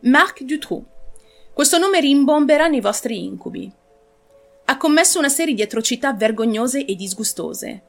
[0.00, 0.84] Marc Dutroux.
[1.54, 3.72] Questo nome rimbomberà nei vostri incubi.
[4.66, 7.82] Ha commesso una serie di atrocità vergognose e disgustose.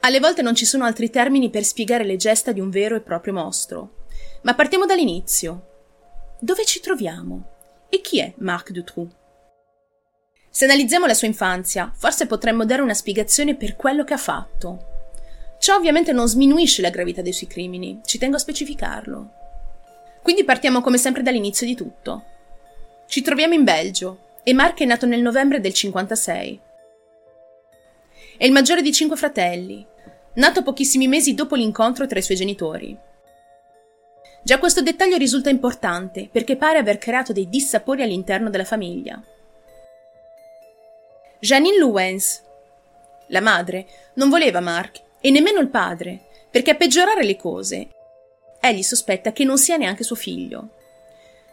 [0.00, 3.00] Alle volte non ci sono altri termini per spiegare le gesta di un vero e
[3.00, 4.06] proprio mostro.
[4.42, 5.66] Ma partiamo dall'inizio.
[6.40, 7.50] Dove ci troviamo?
[7.90, 9.10] E chi è Marc Dutroux?
[10.48, 14.86] Se analizziamo la sua infanzia, forse potremmo dare una spiegazione per quello che ha fatto.
[15.60, 19.41] Ciò ovviamente non sminuisce la gravità dei suoi crimini, ci tengo a specificarlo.
[20.22, 22.24] Quindi partiamo come sempre dall'inizio di tutto.
[23.06, 26.60] Ci troviamo in Belgio e Mark è nato nel novembre del 56.
[28.38, 29.84] È il maggiore di cinque fratelli,
[30.34, 32.96] nato pochissimi mesi dopo l'incontro tra i suoi genitori.
[34.44, 39.22] Già questo dettaglio risulta importante perché pare aver creato dei dissapori all'interno della famiglia.
[41.38, 42.42] Janine Luwens,
[43.28, 47.88] la madre, non voleva Mark e nemmeno il padre, perché a peggiorare le cose,
[48.64, 50.68] egli sospetta che non sia neanche suo figlio.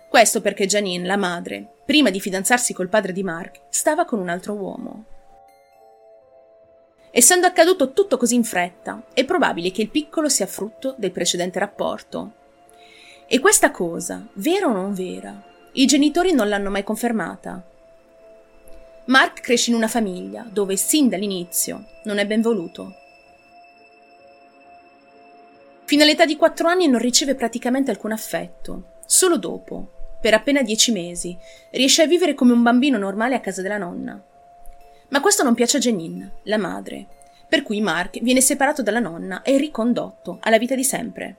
[0.08, 4.30] Questo perché Janine, la madre, prima di fidanzarsi col padre di Mark, stava con un
[4.30, 5.06] altro uomo.
[7.10, 11.58] Essendo accaduto tutto così in fretta, è probabile che il piccolo sia frutto del precedente
[11.58, 12.34] rapporto.
[13.28, 17.64] E questa cosa, vera o non vera, i genitori non l'hanno mai confermata.
[19.06, 22.94] Mark cresce in una famiglia dove sin dall'inizio non è ben voluto.
[25.90, 28.98] Fino all'età di quattro anni non riceve praticamente alcun affetto.
[29.08, 31.36] Solo dopo, per appena dieci mesi,
[31.72, 34.24] riesce a vivere come un bambino normale a casa della nonna.
[35.08, 37.08] Ma questo non piace a Janine, la madre,
[37.50, 41.38] per cui Mark viene separato dalla nonna e ricondotto alla vita di sempre.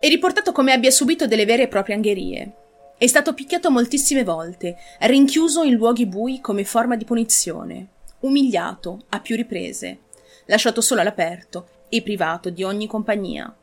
[0.00, 2.52] È riportato come abbia subito delle vere e proprie angherie.
[2.98, 7.90] È stato picchiato moltissime volte, rinchiuso in luoghi bui come forma di punizione,
[8.22, 9.98] umiliato a più riprese,
[10.46, 13.54] lasciato solo all'aperto e privato di ogni compagnia.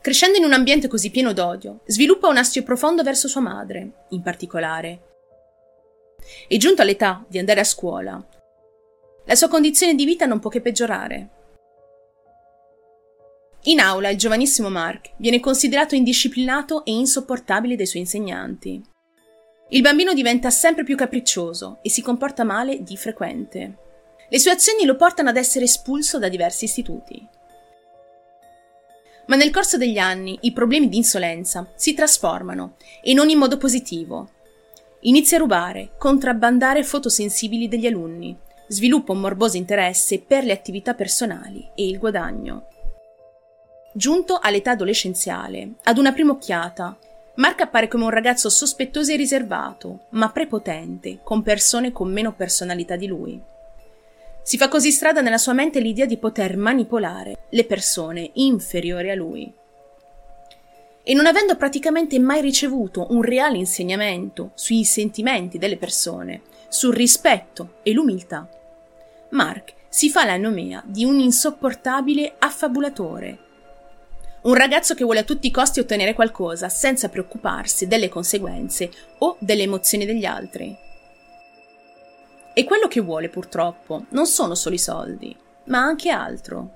[0.00, 4.22] Crescendo in un ambiente così pieno d'odio, sviluppa un astio profondo verso sua madre, in
[4.22, 5.02] particolare.
[6.46, 8.26] E giunto all'età di andare a scuola,
[9.24, 11.28] la sua condizione di vita non può che peggiorare.
[13.64, 18.82] In aula il giovanissimo Mark viene considerato indisciplinato e insopportabile dai suoi insegnanti.
[19.70, 23.87] Il bambino diventa sempre più capriccioso e si comporta male di frequente.
[24.30, 27.26] Le sue azioni lo portano ad essere espulso da diversi istituti.
[29.26, 33.56] Ma nel corso degli anni i problemi di insolenza si trasformano e non in modo
[33.56, 34.30] positivo.
[35.00, 40.94] Inizia a rubare, contrabbandare foto sensibili degli alunni, sviluppa un morboso interesse per le attività
[40.94, 42.68] personali e il guadagno.
[43.94, 46.96] Giunto all'età adolescenziale, ad una prima occhiata,
[47.36, 52.96] Mark appare come un ragazzo sospettoso e riservato, ma prepotente, con persone con meno personalità
[52.96, 53.40] di lui.
[54.48, 59.14] Si fa così strada nella sua mente l'idea di poter manipolare le persone inferiori a
[59.14, 59.52] lui.
[61.02, 67.74] E non avendo praticamente mai ricevuto un reale insegnamento sui sentimenti delle persone, sul rispetto
[67.82, 68.48] e l'umiltà,
[69.32, 73.38] Mark si fa la nomea di un insopportabile affabulatore.
[74.44, 79.36] Un ragazzo che vuole a tutti i costi ottenere qualcosa senza preoccuparsi delle conseguenze o
[79.40, 80.87] delle emozioni degli altri.
[82.58, 85.36] E quello che vuole, purtroppo, non sono solo i soldi,
[85.66, 86.70] ma anche altro.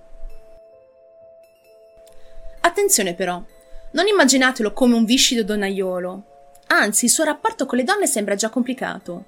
[2.61, 3.43] Attenzione però,
[3.91, 6.23] non immaginatelo come un viscido donnaiolo.
[6.69, 9.25] Anzi, il suo rapporto con le donne sembra già complicato.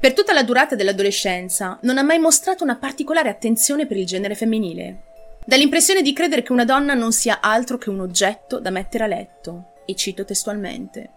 [0.00, 4.34] Per tutta la durata dell'adolescenza non ha mai mostrato una particolare attenzione per il genere
[4.34, 5.02] femminile.
[5.46, 9.04] Dà l'impressione di credere che una donna non sia altro che un oggetto da mettere
[9.04, 11.10] a letto, e cito testualmente.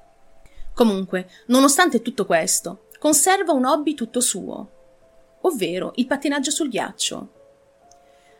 [0.75, 4.69] Comunque, nonostante tutto questo, conserva un hobby tutto suo,
[5.41, 7.29] ovvero il pattinaggio sul ghiaccio.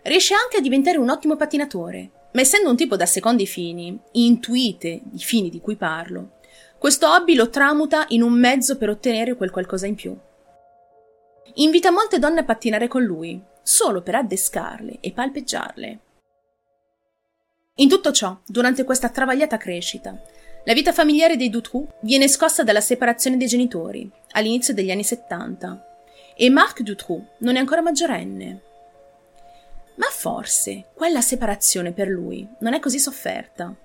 [0.03, 5.01] Riesce anche a diventare un ottimo pattinatore, ma essendo un tipo da secondi fini, intuite
[5.13, 6.37] i fini di cui parlo,
[6.77, 10.15] questo hobby lo tramuta in un mezzo per ottenere quel qualcosa in più.
[11.55, 15.99] Invita molte donne a pattinare con lui, solo per addescarle e palpeggiarle.
[17.75, 20.21] In tutto ciò, durante questa travagliata crescita,
[20.69, 25.83] la vita familiare dei Dutroux viene scossa dalla separazione dei genitori, all'inizio degli anni 70,
[26.35, 28.61] e Marc Dutroux non è ancora maggiorenne.
[29.95, 33.75] Ma forse quella separazione per lui non è così sofferta,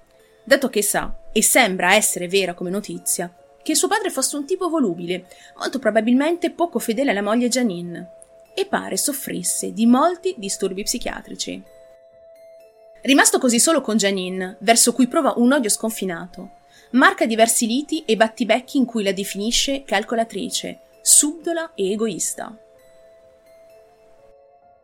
[0.45, 4.69] dato che sa, e sembra essere vera come notizia, che suo padre fosse un tipo
[4.69, 5.25] volubile,
[5.57, 8.11] molto probabilmente poco fedele alla moglie Janine,
[8.55, 11.63] e pare soffrisse di molti disturbi psichiatrici.
[13.01, 16.61] Rimasto così solo con Janine, verso cui prova un odio sconfinato,
[16.94, 22.56] marca diversi liti e battibecchi in cui la definisce calcolatrice, subdola e egoista.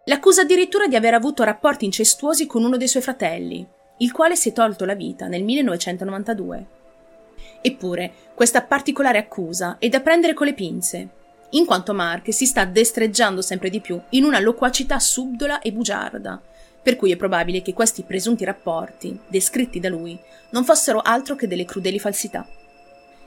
[0.05, 3.67] L'accusa addirittura di aver avuto rapporti incestuosi con uno dei suoi fratelli,
[3.99, 6.67] il quale si è tolto la vita nel 1992.
[7.61, 11.09] Eppure, questa particolare accusa è da prendere con le pinze,
[11.51, 16.41] in quanto Mark si sta destreggiando sempre di più in una loquacità subdola e bugiarda,
[16.83, 20.19] per cui è probabile che questi presunti rapporti, descritti da lui,
[20.51, 22.47] non fossero altro che delle crudeli falsità.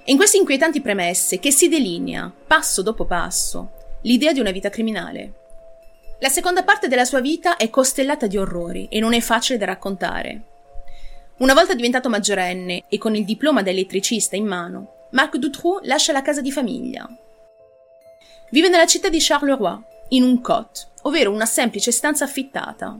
[0.03, 3.71] È in queste inquietanti premesse che si delinea, passo dopo passo,
[4.01, 5.33] l'idea di una vita criminale.
[6.19, 9.65] La seconda parte della sua vita è costellata di orrori e non è facile da
[9.65, 10.41] raccontare.
[11.37, 16.11] Una volta diventato maggiorenne e con il diploma da elettricista in mano, Marc Dutroux lascia
[16.11, 17.07] la casa di famiglia.
[18.51, 22.97] Vive nella città di Charleroi, in un cot, ovvero una semplice stanza affittata,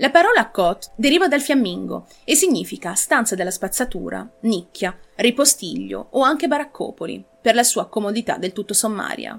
[0.00, 6.48] la parola cot deriva dal fiammingo e significa stanza della spazzatura, nicchia, ripostiglio o anche
[6.48, 9.38] baraccopoli, per la sua comodità del tutto sommaria.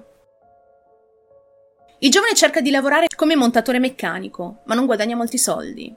[1.99, 5.93] Il giovane cerca di lavorare come montatore meccanico, ma non guadagna molti soldi.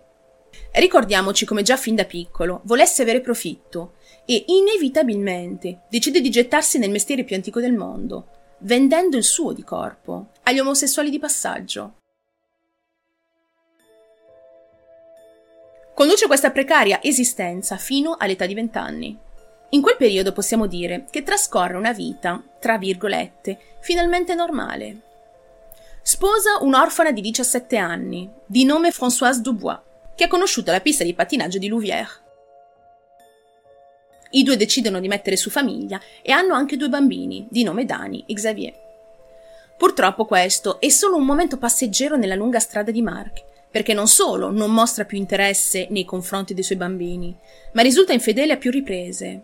[0.72, 6.90] Ricordiamoci come già fin da piccolo volesse avere profitto e inevitabilmente decide di gettarsi nel
[6.90, 8.28] mestiere più antico del mondo,
[8.60, 11.96] vendendo il suo di corpo agli omosessuali di passaggio.
[15.94, 19.16] Conduce questa precaria esistenza fino all'età di vent'anni.
[19.70, 25.02] In quel periodo possiamo dire che trascorre una vita, tra virgolette, finalmente normale.
[26.02, 29.78] Sposa un'orfana di 17 anni, di nome Françoise Dubois,
[30.16, 32.22] che ha conosciuto la pista di pattinaggio di Louvière.
[34.30, 38.24] I due decidono di mettere su famiglia e hanno anche due bambini, di nome Dani
[38.26, 38.74] e Xavier.
[39.78, 44.52] Purtroppo questo è solo un momento passeggero nella lunga strada di Mark, perché non solo
[44.52, 47.36] non mostra più interesse nei confronti dei suoi bambini,
[47.72, 49.42] ma risulta infedele a più riprese.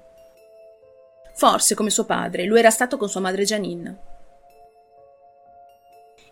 [1.35, 3.99] Forse, come suo padre, lo era stato con sua madre Janine.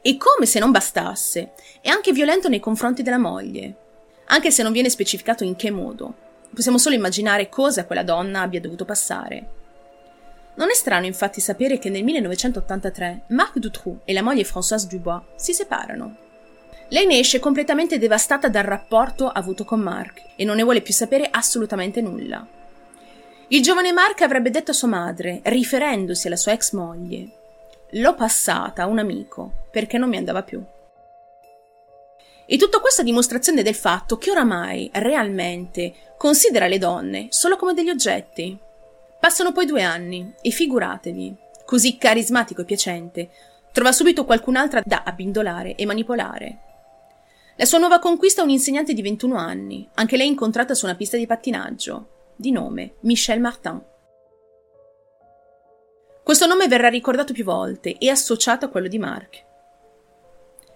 [0.01, 3.75] E come se non bastasse, è anche violento nei confronti della moglie,
[4.27, 6.15] anche se non viene specificato in che modo.
[6.55, 9.49] Possiamo solo immaginare cosa quella donna abbia dovuto passare.
[10.55, 15.23] Non è strano infatti sapere che nel 1983 Marc Dutroux e la moglie Françoise Dubois
[15.35, 16.27] si separano.
[16.91, 20.95] Lei ne esce completamente devastata dal rapporto avuto con Mark e non ne vuole più
[20.95, 22.47] sapere assolutamente nulla.
[23.49, 27.29] Il giovane Mark avrebbe detto a sua madre, riferendosi alla sua ex moglie,
[27.93, 30.63] L'ho passata a un amico perché non mi andava più.
[32.45, 37.73] E tutto questo a dimostrazione del fatto che oramai, realmente, considera le donne solo come
[37.73, 38.59] degli oggetti.
[39.19, 43.31] Passano poi due anni e figuratevi, così carismatico e piacente,
[43.73, 46.59] trova subito qualcun'altra da abbindolare e manipolare.
[47.61, 50.95] La sua nuova conquista è un insegnante di 21 anni, anche lei incontrata su una
[50.95, 53.83] pista di pattinaggio, di nome Michel Martin.
[56.23, 59.45] Questo nome verrà ricordato più volte e associato a quello di Marc.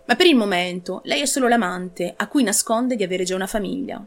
[0.07, 3.47] Ma per il momento lei è solo l'amante a cui nasconde di avere già una
[3.47, 4.05] famiglia.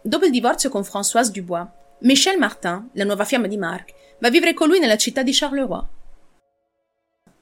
[0.00, 1.68] Dopo il divorzio con Françoise Dubois,
[1.98, 5.34] Michel Martin, la nuova fiamma di Marc, va a vivere con lui nella città di
[5.34, 5.84] Charleroi.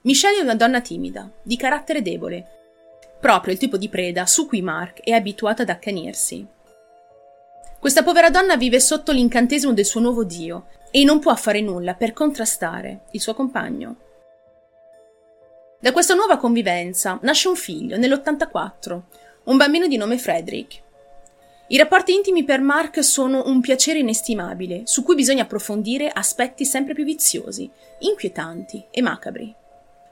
[0.01, 2.60] Michelle è una donna timida, di carattere debole,
[3.21, 6.45] proprio il tipo di preda su cui Mark è abituato ad accanirsi.
[7.79, 11.93] Questa povera donna vive sotto l'incantesimo del suo nuovo dio e non può fare nulla
[11.93, 13.95] per contrastare il suo compagno.
[15.79, 19.01] Da questa nuova convivenza nasce un figlio nell'84,
[19.45, 20.81] un bambino di nome Frederick.
[21.67, 26.93] I rapporti intimi per Mark sono un piacere inestimabile, su cui bisogna approfondire aspetti sempre
[26.93, 29.55] più viziosi, inquietanti e macabri.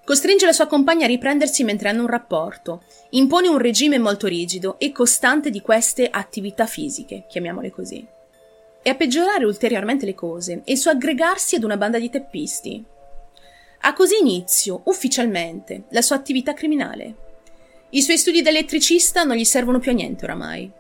[0.10, 4.80] Costringe la sua compagna a riprendersi mentre hanno un rapporto, impone un regime molto rigido
[4.80, 8.04] e costante di queste attività fisiche, chiamiamole così.
[8.82, 12.84] E a peggiorare ulteriormente le cose è il suo aggregarsi ad una banda di teppisti.
[13.82, 17.16] Ha così inizio, ufficialmente, la sua attività criminale.
[17.92, 20.72] I suoi studi da elettricista non gli servono più a niente oramai.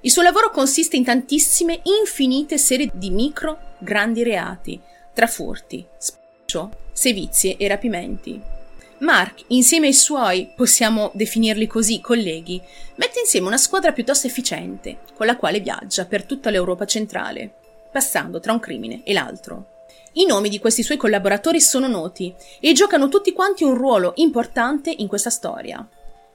[0.00, 4.80] Il suo lavoro consiste in tantissime, infinite serie di micro, grandi reati,
[5.12, 8.56] tra furti, spaccio, sevizie e rapimenti.
[9.00, 12.60] Mark, insieme ai suoi, possiamo definirli così, colleghi,
[12.96, 17.54] mette insieme una squadra piuttosto efficiente, con la quale viaggia per tutta l'Europa centrale,
[17.92, 19.76] passando tra un crimine e l'altro.
[20.14, 24.92] I nomi di questi suoi collaboratori sono noti e giocano tutti quanti un ruolo importante
[24.96, 25.86] in questa storia.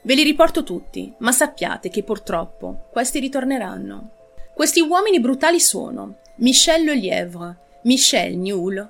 [0.04, 4.12] Ve li riporto tutti, ma sappiate che purtroppo questi ritorneranno.
[4.54, 8.90] Questi uomini brutali sono Michel Lelièvre, Michel Newell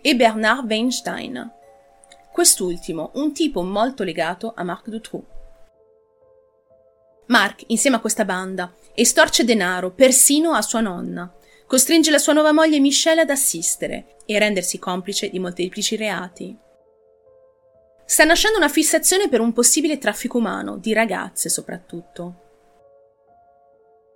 [0.00, 1.52] e Bernard Weinstein,
[2.34, 5.24] quest'ultimo un tipo molto legato a Marc Dutroux.
[7.26, 11.32] Mark, insieme a questa banda, estorce denaro persino a sua nonna,
[11.64, 16.58] costringe la sua nuova moglie Michelle ad assistere e a rendersi complice di molteplici reati.
[18.04, 22.40] Sta nascendo una fissazione per un possibile traffico umano, di ragazze soprattutto.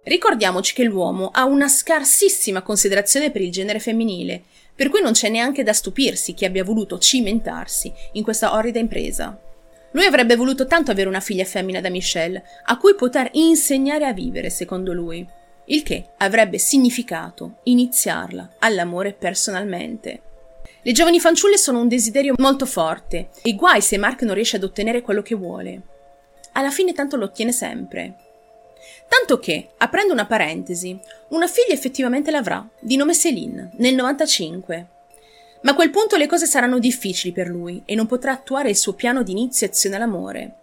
[0.02, 4.42] Ricordiamoci che l'uomo ha una scarsissima considerazione per il genere femminile,
[4.78, 9.36] per cui non c'è neanche da stupirsi che abbia voluto cimentarsi in questa orrida impresa.
[9.90, 14.12] Lui avrebbe voluto tanto avere una figlia femmina da Michelle, a cui poter insegnare a
[14.12, 15.26] vivere, secondo lui,
[15.64, 20.22] il che avrebbe significato iniziarla all'amore personalmente.
[20.82, 24.62] Le giovani fanciulle sono un desiderio molto forte, e guai se Mark non riesce ad
[24.62, 25.80] ottenere quello che vuole.
[26.52, 28.14] Alla fine tanto lo ottiene sempre.
[29.08, 30.98] Tanto che, aprendo una parentesi,
[31.28, 34.86] una figlia effettivamente l'avrà, di nome Céline, nel 95.
[35.62, 38.76] Ma a quel punto le cose saranno difficili per lui e non potrà attuare il
[38.76, 40.54] suo piano di iniziazione all'amore.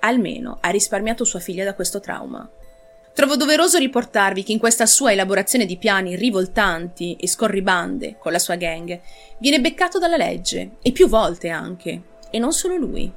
[0.00, 2.48] Almeno ha risparmiato sua figlia da questo trauma.
[3.12, 8.38] Trovo doveroso riportarvi che in questa sua elaborazione di piani rivoltanti e scorribande con la
[8.38, 8.98] sua gang
[9.38, 13.12] viene beccato dalla legge, e più volte anche, e non solo lui.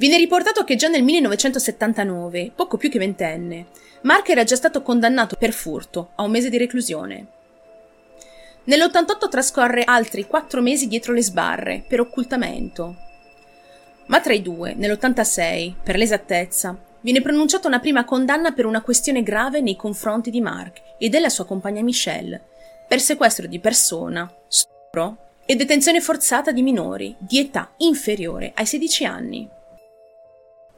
[0.00, 3.66] Viene riportato che già nel 1979, poco più che ventenne,
[4.04, 7.26] Mark era già stato condannato per furto a un mese di reclusione.
[8.64, 12.96] Nell'88 trascorre altri quattro mesi dietro le sbarre per occultamento.
[14.06, 19.22] Ma tra i due, nell'86, per l'esattezza, viene pronunciata una prima condanna per una questione
[19.22, 22.42] grave nei confronti di Mark e della sua compagna Michelle,
[22.88, 29.04] per sequestro di persona, stupro e detenzione forzata di minori di età inferiore ai 16
[29.04, 29.58] anni.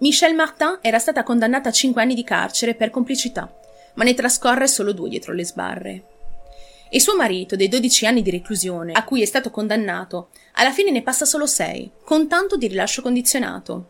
[0.03, 3.49] Michelle Martin era stata condannata a 5 anni di carcere per complicità,
[3.95, 6.05] ma ne trascorre solo due dietro le sbarre
[6.95, 10.91] e suo marito, dei 12 anni di reclusione a cui è stato condannato, alla fine
[10.91, 13.87] ne passa solo 6, con tanto di rilascio condizionato.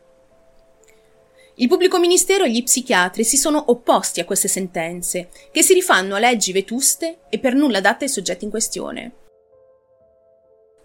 [1.54, 6.14] Il pubblico ministero e gli psichiatri si sono opposti a queste sentenze, che si rifanno
[6.14, 9.12] a leggi vetuste e per nulla adatte ai soggetti in questione.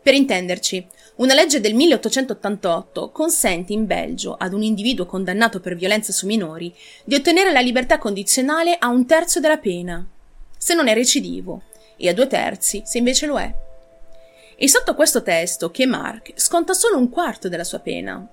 [0.07, 6.13] Per intenderci, una legge del 1888 consente in Belgio ad un individuo condannato per violenza
[6.13, 6.73] su minori
[7.03, 10.07] di ottenere la libertà condizionale a un terzo della pena,
[10.57, 11.63] se non è recidivo,
[11.97, 13.53] e a due terzi se invece lo è.
[14.55, 18.25] E sotto questo testo che Mark sconta solo un quarto della sua pena.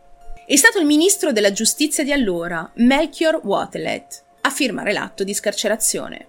[0.46, 6.28] È stato il ministro della giustizia di allora, Melchior Watelet, a firmare l'atto di scarcerazione.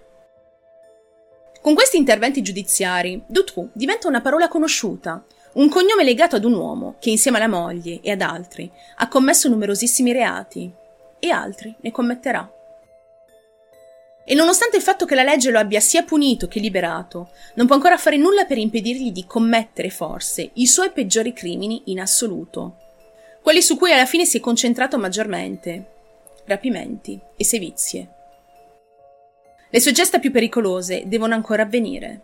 [1.61, 5.23] Con questi interventi giudiziari, Dutroux diventa una parola conosciuta,
[5.55, 9.47] un cognome legato ad un uomo che insieme alla moglie e ad altri ha commesso
[9.47, 10.71] numerosissimi reati
[11.19, 12.49] e altri ne commetterà.
[14.27, 17.75] E nonostante il fatto che la legge lo abbia sia punito che liberato, non può
[17.75, 22.77] ancora fare nulla per impedirgli di commettere forse i suoi peggiori crimini in assoluto.
[23.41, 25.91] Quelli su cui alla fine si è concentrato maggiormente.
[26.45, 28.09] Rapimenti e sevizie.
[29.69, 32.21] Le sue gesta più pericolose devono ancora avvenire.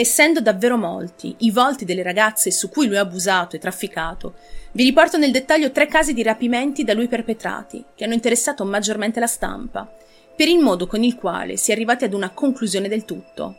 [0.00, 4.32] Essendo davvero molti i volti delle ragazze su cui lui ha abusato e trafficato,
[4.72, 9.20] vi riporto nel dettaglio tre casi di rapimenti da lui perpetrati, che hanno interessato maggiormente
[9.20, 9.86] la stampa
[10.34, 13.56] per il modo con il quale si è arrivati ad una conclusione del tutto.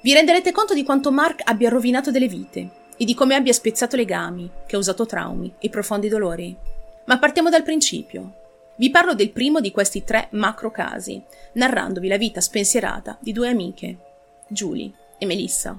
[0.00, 3.96] Vi renderete conto di quanto Mark abbia rovinato delle vite e di come abbia spezzato
[3.96, 6.56] legami, causato traumi e profondi dolori.
[7.06, 8.34] Ma partiamo dal principio.
[8.76, 11.20] Vi parlo del primo di questi tre macro casi,
[11.54, 13.96] narrandovi la vita spensierata di due amiche,
[14.46, 15.78] Julie e Melissa.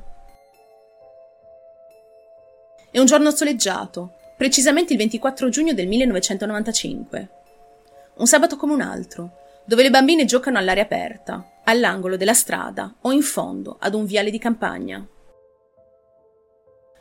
[2.91, 7.29] È un giorno soleggiato, precisamente il 24 giugno del 1995.
[8.15, 13.11] Un sabato come un altro, dove le bambine giocano all'aria aperta, all'angolo della strada o
[13.11, 15.05] in fondo ad un viale di campagna.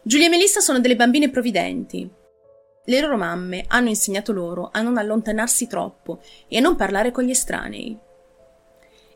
[0.02, 2.10] Giulia e Melissa sono delle bambine provvidenti.
[2.86, 7.24] Le loro mamme hanno insegnato loro a non allontanarsi troppo e a non parlare con
[7.24, 7.96] gli estranei.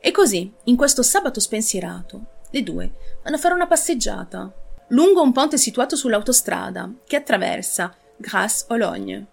[0.01, 4.53] E così, in questo sabato spensierato, le due vanno a fare una passeggiata
[4.89, 9.27] lungo un ponte situato sull'autostrada che attraversa Grasse-Ologne.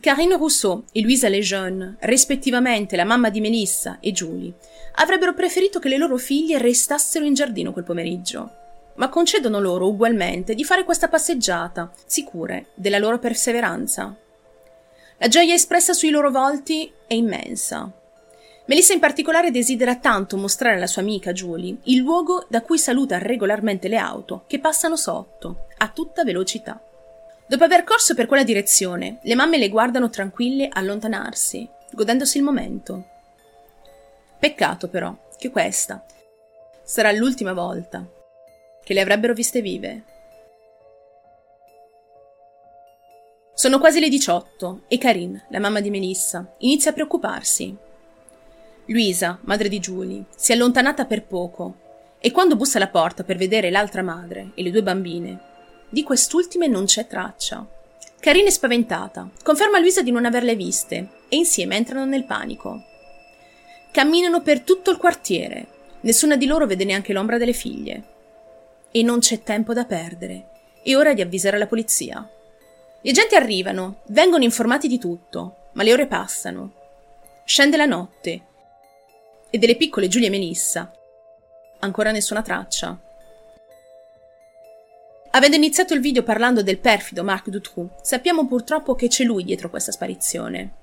[0.00, 4.54] Karine Rousseau e Louisa Lejeune, rispettivamente la mamma di Melissa e Julie,
[4.96, 8.50] avrebbero preferito che le loro figlie restassero in giardino quel pomeriggio,
[8.96, 14.16] ma concedono loro ugualmente di fare questa passeggiata, sicure della loro perseveranza.
[15.18, 17.92] La gioia espressa sui loro volti è immensa.
[18.72, 23.18] Melissa in particolare desidera tanto mostrare alla sua amica Julie il luogo da cui saluta
[23.18, 26.82] regolarmente le auto che passano sotto, a tutta velocità.
[27.46, 33.04] Dopo aver corso per quella direzione, le mamme le guardano tranquille allontanarsi, godendosi il momento.
[34.38, 36.02] Peccato però che questa
[36.82, 38.08] sarà l'ultima volta
[38.82, 40.04] che le avrebbero viste vive.
[43.52, 47.90] Sono quasi le 18 e Karine, la mamma di Melissa, inizia a preoccuparsi.
[48.86, 51.76] Luisa, madre di Julie, si è allontanata per poco
[52.18, 55.40] e quando bussa alla porta per vedere l'altra madre e le due bambine,
[55.88, 57.66] di quest'ultime non c'è traccia.
[58.18, 59.28] Karina è spaventata.
[59.42, 62.82] Conferma a Luisa di non averle viste e insieme entrano nel panico.
[63.90, 65.66] Camminano per tutto il quartiere.
[66.00, 68.02] Nessuna di loro vede neanche l'ombra delle figlie.
[68.90, 70.50] E non c'è tempo da perdere.
[70.82, 72.28] È ora di avvisare la polizia.
[73.00, 76.72] Gli agenti arrivano, vengono informati di tutto, ma le ore passano.
[77.44, 78.42] Scende la notte.
[79.54, 80.90] E delle piccole Giulia Melissa.
[81.80, 82.98] Ancora nessuna traccia.
[85.32, 89.68] Avendo iniziato il video parlando del perfido Marc Dutroux, sappiamo purtroppo che c'è lui dietro
[89.68, 90.76] questa sparizione.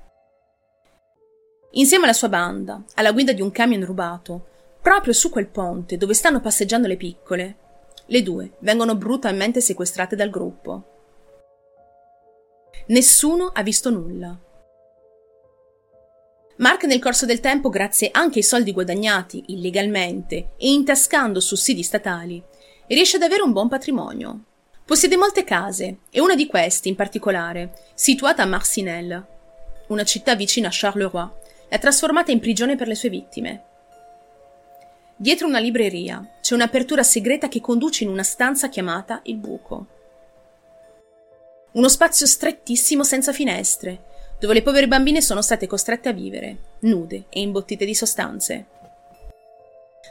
[1.71, 4.45] Insieme alla sua banda, alla guida di un camion rubato,
[4.83, 7.55] proprio su quel ponte dove stanno passeggiando le piccole,
[8.05, 10.83] le due vengono brutalmente sequestrate dal gruppo.
[12.89, 14.39] Nessuno ha visto nulla.
[16.59, 22.43] Mark nel corso del tempo, grazie anche ai soldi guadagnati illegalmente e intascando sussidi statali,
[22.87, 24.43] riesce ad avere un buon patrimonio.
[24.83, 29.25] Possiede molte case e una di queste, in particolare, situata a Marcinelle,
[29.87, 31.29] una città vicina a Charleroi,
[31.69, 33.63] l'ha trasformata in prigione per le sue vittime.
[35.15, 39.87] Dietro una libreria c'è un'apertura segreta che conduce in una stanza chiamata il buco.
[41.71, 44.08] Uno spazio strettissimo senza finestre,
[44.39, 48.65] dove le povere bambine sono state costrette a vivere, nude e imbottite di sostanze.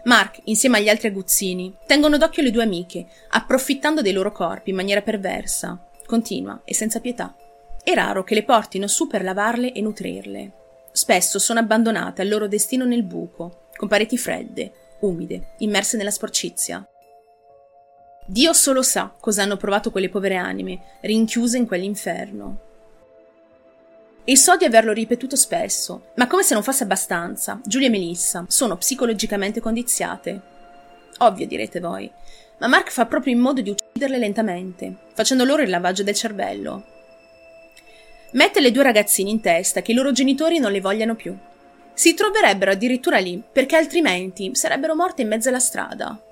[0.05, 4.77] Mark, insieme agli altri aguzzini, tengono d'occhio le due amiche, approfittando dei loro corpi in
[4.77, 7.35] maniera perversa, continua e senza pietà.
[7.83, 10.53] È raro che le portino su per lavarle e nutrirle.
[10.93, 16.87] Spesso sono abbandonate al loro destino nel buco, con pareti fredde, umide, immerse nella sporcizia.
[18.27, 22.68] Dio solo sa cosa hanno provato quelle povere anime, rinchiuse in quell'inferno.
[24.29, 28.45] E so di averlo ripetuto spesso, ma come se non fosse abbastanza, Giulia e Melissa
[28.47, 30.39] sono psicologicamente condiziate.
[31.21, 32.13] Ovvio, direte voi,
[32.59, 36.85] ma Mark fa proprio in modo di ucciderle lentamente, facendo loro il lavaggio del cervello.
[38.33, 41.35] Mette le due ragazzine in testa che i loro genitori non le vogliano più.
[41.95, 46.23] Si troverebbero addirittura lì, perché altrimenti sarebbero morte in mezzo alla strada.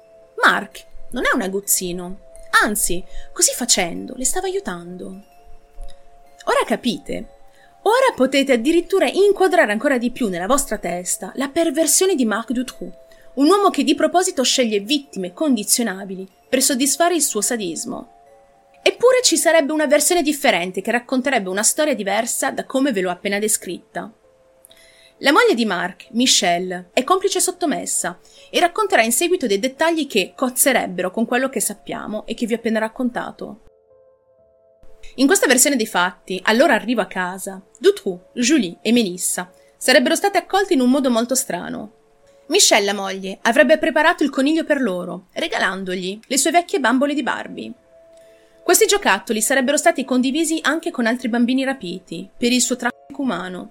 [0.45, 2.19] Mark non è un aguzzino,
[2.63, 5.07] anzi, così facendo, le stava aiutando.
[6.45, 7.36] Ora capite
[7.87, 12.93] Ora potete addirittura inquadrare ancora di più nella vostra testa la perversione di Marc Dutroux,
[13.35, 18.11] un uomo che di proposito sceglie vittime condizionabili per soddisfare il suo sadismo.
[18.83, 23.11] Eppure ci sarebbe una versione differente che racconterebbe una storia diversa da come ve l'ho
[23.11, 24.13] appena descritta.
[25.19, 28.19] La moglie di Mark, Michelle, è complice sottomessa
[28.51, 32.55] e racconterà in seguito dei dettagli che cozzerebbero con quello che sappiamo e che vi
[32.55, 33.61] ho appena raccontato.
[35.19, 40.37] In questa versione dei fatti, allora arrivo a casa, Dutroux, Julie e Melissa sarebbero state
[40.37, 41.93] accolte in un modo molto strano.
[42.49, 47.23] Michelle, la moglie, avrebbe preparato il coniglio per loro, regalandogli le sue vecchie bambole di
[47.23, 47.73] Barbie.
[48.63, 53.71] Questi giocattoli sarebbero stati condivisi anche con altri bambini rapiti, per il suo traffico umano.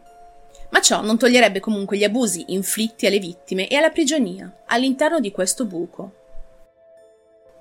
[0.71, 5.31] Ma ciò non toglierebbe comunque gli abusi inflitti alle vittime e alla prigionia, all'interno di
[5.31, 6.24] questo buco.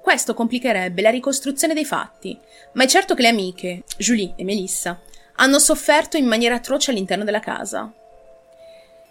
[0.05, 2.39] Questo complicherebbe la ricostruzione dei fatti,
[2.73, 5.01] ma è certo che le amiche, Julie e Melissa,
[5.37, 7.91] hanno sofferto in maniera atroce all'interno della casa.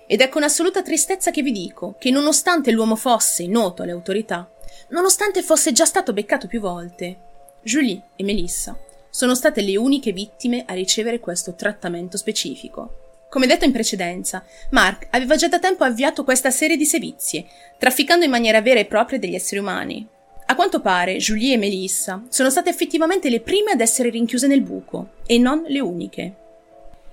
[0.06, 4.48] Ed è con assoluta tristezza che vi dico che nonostante l'uomo fosse noto alle autorità,
[4.90, 7.18] nonostante fosse già stato beccato più volte,
[7.64, 8.78] Julie e Melissa
[9.10, 13.26] sono state le uniche vittime a ricevere questo trattamento specifico.
[13.30, 17.48] Come detto in precedenza, Mark aveva già da tempo avviato questa serie di sevizie,
[17.80, 20.08] trafficando in maniera vera e propria degli esseri umani,
[20.46, 24.62] a quanto pare, Julie e Melissa sono state effettivamente le prime ad essere rinchiuse nel
[24.62, 26.34] buco, e non le uniche.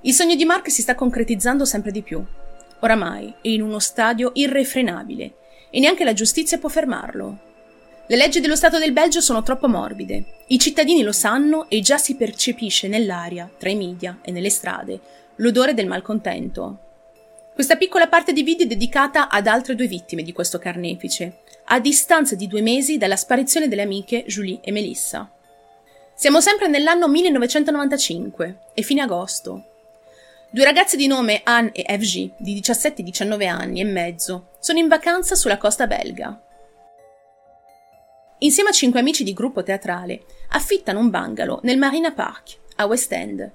[0.03, 2.23] Il sogno di Mark si sta concretizzando sempre di più.
[2.81, 5.35] Oramai è in uno stadio irrefrenabile,
[5.71, 7.49] e neanche la giustizia può fermarlo.
[8.07, 10.25] Le leggi dello Stato del Belgio sono troppo morbide.
[10.49, 14.99] I cittadini lo sanno e già si percepisce nell'aria, tra i media e nelle strade,
[15.37, 16.79] l'odore del malcontento.
[17.55, 21.40] Questa piccola parte di video è dedicata ad altre due vittime di questo carnefice,
[21.73, 25.31] a distanza di due mesi dalla sparizione delle amiche Julie e Melissa.
[26.15, 29.65] Siamo sempre nell'anno 1995 e fine agosto.
[30.51, 34.81] Due ragazze di nome Anne e FG, di 17 e 19 anni e mezzo, sono
[34.81, 36.43] in vacanza sulla costa belga.
[38.39, 43.13] Insieme a cinque amici di gruppo teatrale, affittano un bungalow nel Marina Park, a West
[43.13, 43.53] End.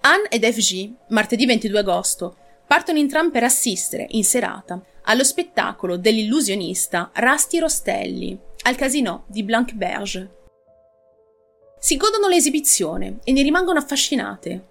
[0.00, 2.36] Anne ed FG, martedì 22 agosto,
[2.66, 9.42] partono in tram per assistere, in serata, allo spettacolo dell'illusionista Rasti Rostelli al casino di
[9.42, 10.38] Blanqueberge.
[11.78, 14.64] Si godono l'esibizione e ne rimangono affascinate.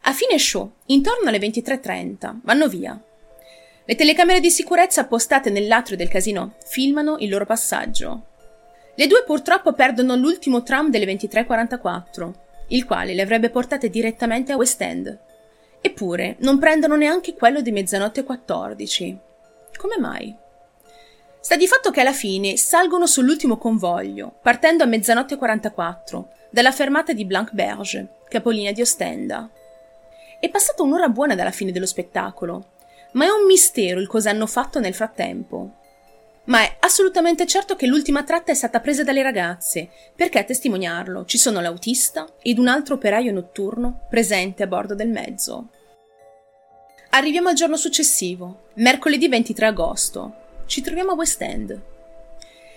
[0.00, 3.00] A fine show, intorno alle 23.30, vanno via.
[3.84, 8.26] Le telecamere di sicurezza postate nell'atrio del casino filmano il loro passaggio.
[8.94, 14.56] Le due purtroppo perdono l'ultimo tram delle 23.44 il quale le avrebbe portate direttamente a
[14.56, 15.18] West End.
[15.86, 19.18] Eppure non prendono neanche quello di mezzanotte 14.
[19.76, 20.36] Come mai?
[21.38, 27.12] Sta di fatto che alla fine salgono sull'ultimo convoglio, partendo a mezzanotte 44, dalla fermata
[27.12, 29.48] di Blanc-Berge, capolinea di Ostenda.
[30.40, 32.70] È passata un'ora buona dalla fine dello spettacolo,
[33.12, 35.70] ma è un mistero il cosa hanno fatto nel frattempo.
[36.46, 41.24] Ma è assolutamente certo che l'ultima tratta è stata presa dalle ragazze, perché a testimoniarlo
[41.26, 45.70] ci sono l'autista ed un altro operaio notturno presente a bordo del mezzo.
[47.16, 50.34] Arriviamo al giorno successivo, mercoledì 23 agosto.
[50.66, 51.80] Ci troviamo a West End.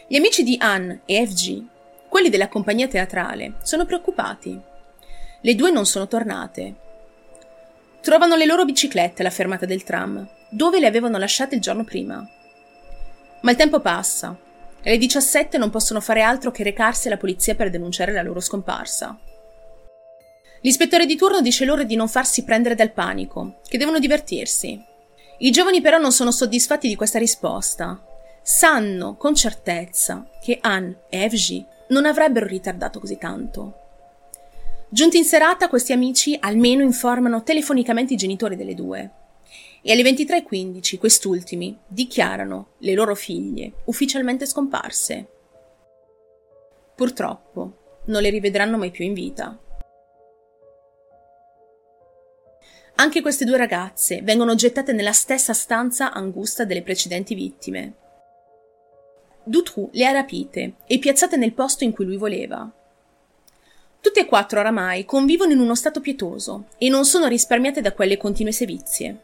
[0.08, 1.64] Gli amici di Anne e FG,
[2.08, 4.58] quelli della compagnia teatrale, sono preoccupati.
[5.42, 6.74] Le due non sono tornate
[8.00, 12.26] Trovano le loro biciclette alla fermata del tram, dove le avevano lasciate il giorno prima.
[13.42, 14.38] Ma il tempo passa
[14.86, 19.20] alle 17 non possono fare altro che recarsi alla polizia per denunciare la loro scomparsa.
[20.62, 24.82] L'ispettore di turno dice loro di non farsi prendere dal panico, che devono divertirsi.
[25.40, 28.04] I giovani però non sono soddisfatti di questa risposta.
[28.42, 33.74] Sanno con certezza che Anne e FG non avrebbero ritardato così tanto.
[34.90, 39.12] Giunti in serata, questi amici almeno informano telefonicamente i genitori delle due.
[39.82, 45.28] E alle 23.15 quest'ultimi dichiarano le loro figlie ufficialmente scomparse.
[46.96, 49.58] Purtroppo non le rivedranno mai più in vita.
[53.00, 57.94] Anche queste due ragazze vengono gettate nella stessa stanza angusta delle precedenti vittime.
[59.46, 62.70] Dutroux le ha rapite e piazzate nel posto in cui lui voleva.
[64.02, 68.18] Tutte e quattro oramai convivono in uno stato pietoso e non sono risparmiate da quelle
[68.18, 69.22] continue sevizie.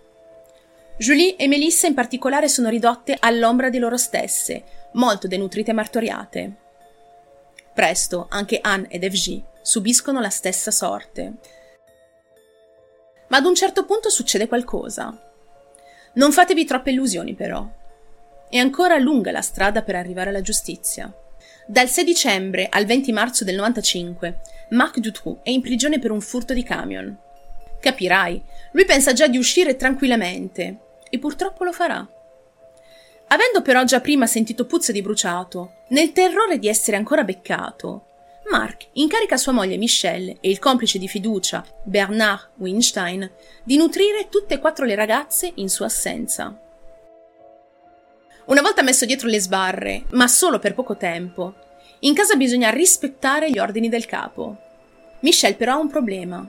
[0.97, 6.55] Julie e Melissa in particolare sono ridotte all'ombra di loro stesse, molto denutrite e martoriate.
[7.73, 11.33] Presto anche Anne ed Evgy subiscono la stessa sorte.
[13.36, 15.13] Ma ad un certo punto succede qualcosa.
[16.13, 17.67] Non fatevi troppe illusioni, però.
[18.50, 21.13] È ancora lunga la strada per arrivare alla giustizia.
[21.67, 26.21] Dal 6 dicembre al 20 marzo del 95, Marc Dutroux è in prigione per un
[26.21, 27.13] furto di camion.
[27.82, 30.78] Capirai, lui pensa già di uscire tranquillamente,
[31.10, 32.08] e purtroppo lo farà.
[33.28, 38.05] Avendo però già prima sentito puzza di bruciato, nel terrore di essere ancora beccato,
[38.49, 43.29] Mark incarica sua moglie Michelle e il complice di fiducia, Bernard Winstein,
[43.63, 46.55] di nutrire tutte e quattro le ragazze in sua assenza.
[48.45, 51.55] Una volta messo dietro le sbarre, ma solo per poco tempo,
[51.99, 54.58] in casa bisogna rispettare gli ordini del capo.
[55.21, 56.47] Michelle però ha un problema.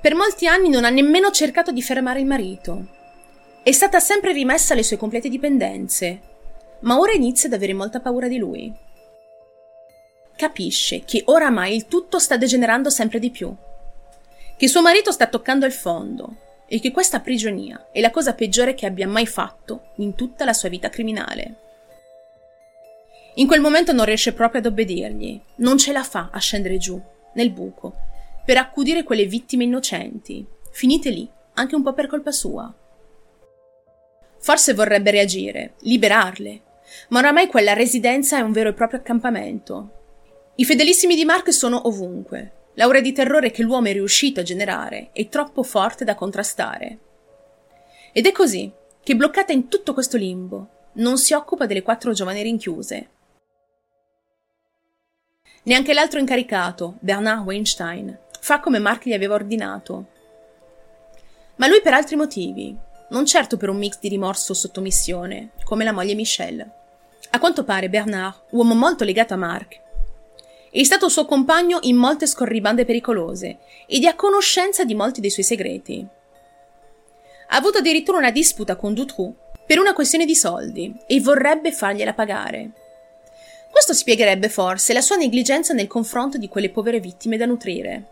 [0.00, 2.86] Per molti anni non ha nemmeno cercato di fermare il marito.
[3.64, 6.20] È stata sempre rimessa alle sue complete dipendenze,
[6.82, 8.72] ma ora inizia ad avere molta paura di lui.
[10.40, 13.54] Capisce che oramai il tutto sta degenerando sempre di più,
[14.56, 18.72] che suo marito sta toccando il fondo e che questa prigionia è la cosa peggiore
[18.72, 21.56] che abbia mai fatto in tutta la sua vita criminale.
[23.34, 26.98] In quel momento non riesce proprio ad obbedirgli, non ce la fa a scendere giù,
[27.34, 27.96] nel buco,
[28.42, 32.74] per accudire quelle vittime innocenti, finite lì, anche un po' per colpa sua.
[34.38, 36.62] Forse vorrebbe reagire, liberarle,
[37.08, 39.98] ma oramai quella residenza è un vero e proprio accampamento.
[40.60, 45.08] I fedelissimi di Mark sono ovunque, L'aura di terrore che l'uomo è riuscito a generare
[45.14, 46.98] è troppo forte da contrastare.
[48.12, 48.70] Ed è così
[49.02, 53.08] che, bloccata in tutto questo limbo, non si occupa delle quattro giovani rinchiuse.
[55.62, 60.06] Neanche l'altro incaricato, Bernard Weinstein, fa come Mark gli aveva ordinato.
[61.56, 62.76] Ma lui per altri motivi,
[63.08, 66.70] non certo per un mix di rimorso o sottomissione, come la moglie Michelle.
[67.30, 69.88] A quanto pare Bernard, uomo molto legato a Mark,
[70.70, 75.30] è stato suo compagno in molte scorribande pericolose ed è a conoscenza di molti dei
[75.30, 76.06] suoi segreti.
[77.48, 79.34] Ha avuto addirittura una disputa con Dutroux
[79.66, 82.70] per una questione di soldi e vorrebbe fargliela pagare.
[83.70, 88.04] Questo spiegherebbe forse la sua negligenza nel confronto di quelle povere vittime da nutrire.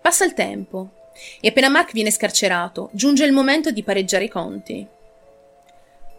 [0.00, 0.90] Passa il tempo
[1.40, 4.86] e appena Mark viene scarcerato, giunge il momento di pareggiare i conti.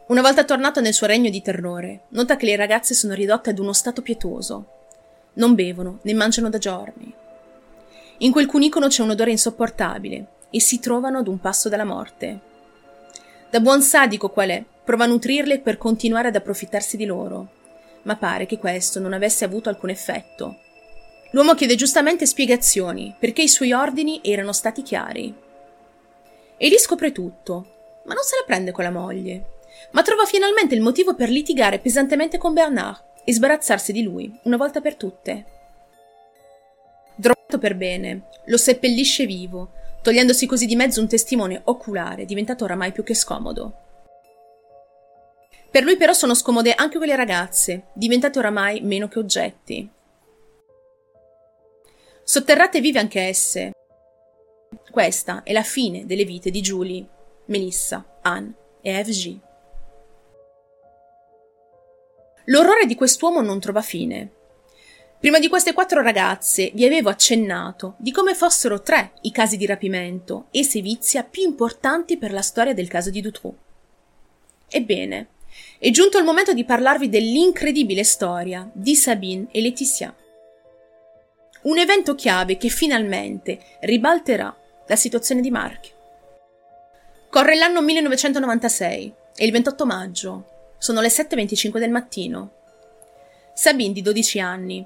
[0.07, 3.57] Una volta tornato nel suo regno di terrore, nota che le ragazze sono ridotte ad
[3.57, 4.67] uno stato pietoso.
[5.33, 7.11] Non bevono né mangiano da giorni.
[8.19, 12.39] In quel cunicolo c'è un odore insopportabile e si trovano ad un passo dalla morte.
[13.49, 17.47] Da buon sadico qual è, prova a nutrirle per continuare ad approfittarsi di loro,
[18.03, 20.59] ma pare che questo non avesse avuto alcun effetto.
[21.31, 25.33] L'uomo chiede giustamente spiegazioni perché i suoi ordini erano stati chiari.
[26.57, 29.53] E lì scopre tutto, ma non se la prende con la moglie
[29.91, 34.57] ma trova finalmente il motivo per litigare pesantemente con Bernard e sbarazzarsi di lui una
[34.57, 35.45] volta per tutte.
[37.15, 39.71] Drogato per bene, lo seppellisce vivo,
[40.01, 43.79] togliendosi così di mezzo un testimone oculare diventato oramai più che scomodo.
[45.71, 49.89] Per lui però sono scomode anche quelle ragazze, diventate oramai meno che oggetti.
[52.23, 53.71] Sotterrate vive anche esse.
[54.89, 57.05] Questa è la fine delle vite di Julie,
[57.47, 59.39] Melissa, Anne e FG.
[62.45, 64.29] L'orrore di quest'uomo non trova fine.
[65.19, 69.65] Prima di queste quattro ragazze vi avevo accennato di come fossero tre i casi di
[69.65, 73.55] rapimento e sevizia più importanti per la storia del caso di Dutroux.
[74.69, 75.27] Ebbene,
[75.79, 80.15] è giunto il momento di parlarvi dell'incredibile storia di Sabine e Laetitia.
[81.63, 84.55] Un evento chiave che finalmente ribalterà
[84.85, 85.93] la situazione di Mark.
[87.31, 90.54] Corre l'anno 1996 e il 28 maggio.
[90.85, 92.51] Sono le 7.25 del mattino.
[93.55, 94.85] Sabine, di 12 anni,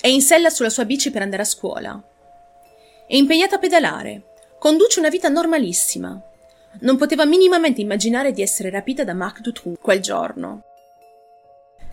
[0.00, 2.02] è in sella sulla sua bici per andare a scuola.
[3.06, 4.32] È impegnata a pedalare.
[4.58, 6.20] Conduce una vita normalissima.
[6.80, 10.64] Non poteva minimamente immaginare di essere rapita da Marc Dutroux quel giorno.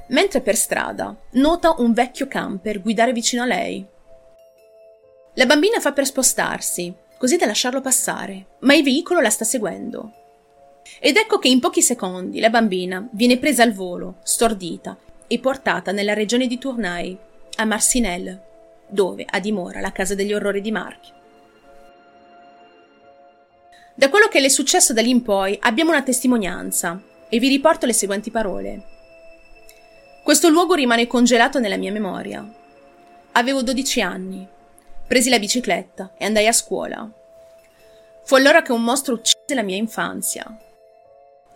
[0.08, 3.86] Mentre per strada nota un vecchio camper guidare vicino a lei.
[5.36, 10.26] La bambina fa per spostarsi, così da lasciarlo passare, ma il veicolo la sta seguendo.
[11.00, 15.92] Ed ecco che in pochi secondi la bambina viene presa al volo, stordita, e portata
[15.92, 17.18] nella regione di Tournai,
[17.58, 18.42] a Marcinelle,
[18.88, 21.16] dove ha dimora la casa degli orrori di Mark.
[23.94, 27.48] Da quello che le è successo da lì in poi abbiamo una testimonianza e vi
[27.48, 28.84] riporto le seguenti parole.
[30.24, 32.48] Questo luogo rimane congelato nella mia memoria.
[33.34, 34.48] Avevo 12 anni.
[35.08, 37.10] Presi la bicicletta e andai a scuola.
[38.24, 40.46] Fu allora che un mostro uccise la mia infanzia.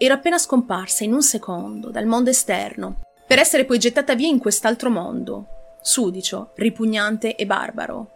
[0.04, 4.40] Ero appena scomparsa in un secondo dal mondo esterno, per essere poi gettata via in
[4.40, 8.10] quest'altro mondo, sudicio, ripugnante e barbaro.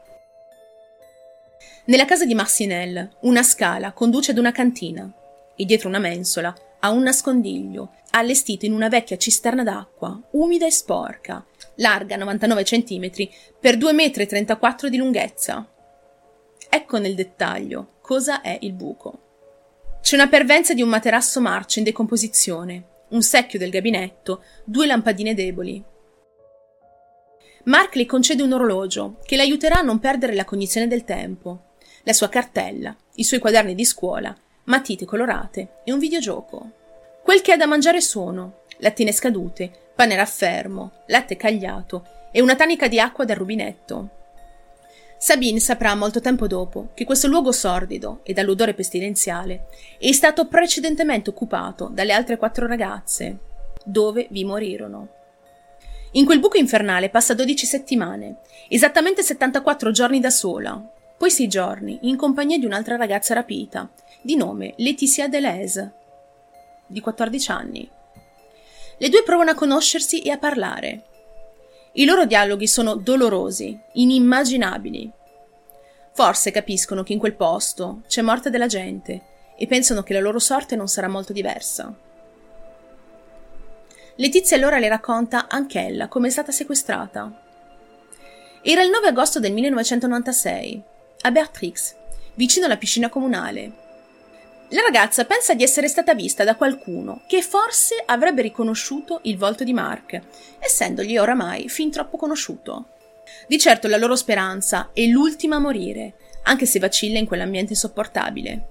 [1.85, 5.07] Nella casa di Marcinelle, una scala conduce ad una cantina
[5.55, 10.71] e dietro una mensola ha un nascondiglio allestito in una vecchia cisterna d'acqua, umida e
[10.71, 11.45] sporca,
[11.75, 13.11] larga 99 cm
[13.59, 15.67] per 2,34 m di lunghezza.
[16.67, 19.24] Ecco nel dettaglio cosa è il buco.
[20.05, 25.33] C'è una pervenza di un materasso marcio in decomposizione, un secchio del gabinetto, due lampadine
[25.33, 25.83] deboli.
[27.63, 31.71] Mark le concede un orologio che l'aiuterà a non perdere la cognizione del tempo
[32.03, 36.71] la sua cartella, i suoi quaderni di scuola, matite colorate e un videogioco.
[37.23, 42.87] Quel che ha da mangiare sono lattine scadute, pane raffermo, latte cagliato e una tanica
[42.87, 44.24] di acqua dal rubinetto.
[45.17, 51.29] Sabine saprà molto tempo dopo che questo luogo sordido e dall'odore pestilenziale è stato precedentemente
[51.29, 53.37] occupato dalle altre quattro ragazze,
[53.83, 55.09] dove vi morirono.
[56.11, 58.37] In quel buco infernale passa 12 settimane,
[58.69, 60.81] esattamente 74 giorni da sola,
[61.17, 63.89] poi sei giorni in compagnia di un'altra ragazza rapita,
[64.21, 65.93] di nome Laetitia Deleuze,
[66.87, 67.89] di 14 anni.
[68.97, 71.03] Le due provano a conoscersi e a parlare.
[71.97, 75.09] I loro dialoghi sono dolorosi, inimmaginabili.
[76.13, 79.21] Forse capiscono che in quel posto c'è morte della gente
[79.57, 81.93] e pensano che la loro sorte non sarà molto diversa.
[84.15, 87.31] Letizia allora le racconta anch'ella come è stata sequestrata.
[88.61, 90.83] Era il 9 agosto del 1996
[91.21, 91.95] a Beatrix,
[92.33, 93.84] vicino alla piscina comunale.
[94.69, 99.63] La ragazza pensa di essere stata vista da qualcuno che forse avrebbe riconosciuto il volto
[99.63, 100.19] di Mark,
[100.57, 102.87] essendogli oramai fin troppo conosciuto.
[103.47, 108.69] Di certo la loro speranza è l'ultima a morire, anche se vacilla in quell'ambiente insopportabile.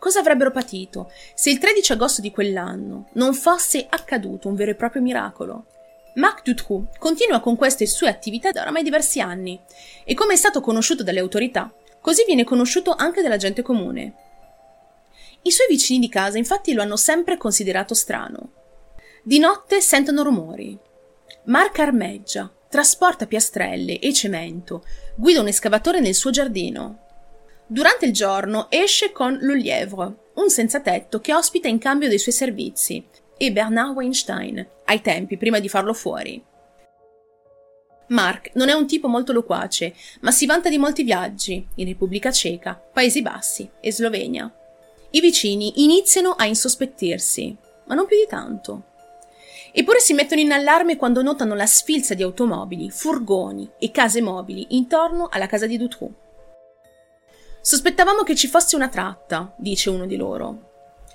[0.00, 4.74] Cosa avrebbero patito se il 13 agosto di quell'anno non fosse accaduto un vero e
[4.74, 5.66] proprio miracolo?
[6.14, 9.60] Marc Dutroux continua con queste sue attività da oramai diversi anni
[10.04, 14.28] e come è stato conosciuto dalle autorità, così viene conosciuto anche dalla gente comune.
[15.42, 18.52] I suoi vicini di casa infatti lo hanno sempre considerato strano.
[19.22, 20.78] Di notte sentono rumori.
[21.44, 27.06] Marc armeggia, trasporta piastrelle e cemento, guida un escavatore nel suo giardino.
[27.66, 32.18] Durante il giorno esce con Le Lièvre, un senza tetto che ospita in cambio dei
[32.18, 33.04] suoi servizi,
[33.36, 36.44] e Bernard Weinstein, ai tempi prima di farlo fuori.
[38.08, 42.30] Mark non è un tipo molto loquace, ma si vanta di molti viaggi in Repubblica
[42.30, 44.52] Ceca, Paesi Bassi e Slovenia.
[45.12, 48.82] I vicini iniziano a insospettirsi, ma non più di tanto.
[49.72, 54.66] Eppure si mettono in allarme quando notano la sfilza di automobili, furgoni e case mobili
[54.70, 56.12] intorno alla casa di Dutroux.
[57.60, 60.70] Sospettavamo che ci fosse una tratta, dice uno di loro.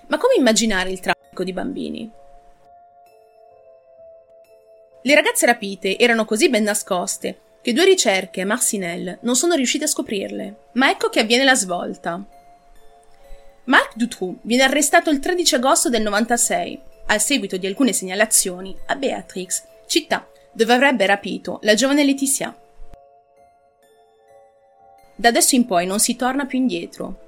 [0.07, 2.11] Ma come immaginare il traffico di bambini?
[5.01, 9.87] Le ragazze rapite erano così ben nascoste che due ricerche, Marcinelle, non sono riuscite a
[9.87, 10.55] scoprirle.
[10.73, 12.23] Ma ecco che avviene la svolta.
[13.65, 18.95] Marc Dutroux viene arrestato il 13 agosto del 96, a seguito di alcune segnalazioni a
[18.95, 22.55] Beatrix, città dove avrebbe rapito la giovane Laetitia.
[25.15, 27.21] Da adesso in poi non si torna più indietro.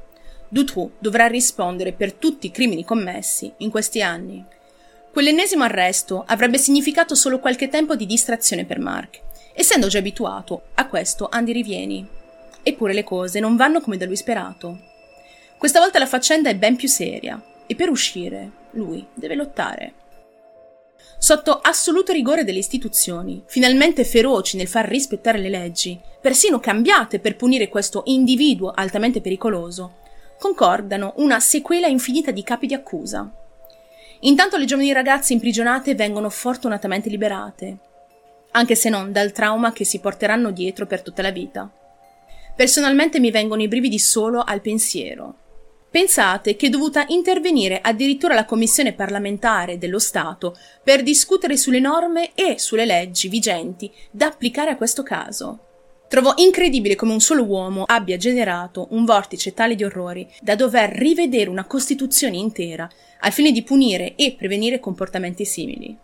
[0.48, 4.46] Dutroux dovrà rispondere per tutti i crimini commessi in questi anni.
[5.12, 9.22] Quell'ennesimo arresto avrebbe significato solo qualche tempo di distrazione per Mark,
[9.54, 12.08] essendo già abituato a questo Andy Rivieni.
[12.62, 14.96] Eppure le cose non vanno come da lui sperato.
[15.58, 19.94] Questa volta la faccenda è ben più seria e per uscire lui deve lottare.
[21.18, 27.36] Sotto assoluto rigore delle istituzioni, finalmente feroci nel far rispettare le leggi, persino cambiate per
[27.36, 29.96] punire questo individuo altamente pericoloso,
[30.38, 33.28] concordano una sequela infinita di capi di accusa.
[34.22, 37.78] Intanto le giovani ragazze imprigionate vengono fortunatamente liberate,
[38.52, 41.68] anche se non dal trauma che si porteranno dietro per tutta la vita.
[42.56, 45.46] Personalmente mi vengono i brividi solo al pensiero.
[45.90, 52.32] Pensate che è dovuta intervenire addirittura la Commissione parlamentare dello Stato per discutere sulle norme
[52.36, 55.60] e sulle leggi vigenti da applicare a questo caso.
[56.10, 60.90] Trovo incredibile come un solo uomo abbia generato un vortice tale di orrori da dover
[60.90, 62.88] rivedere una Costituzione intera
[63.22, 65.98] al fine di punire e prevenire comportamenti simili.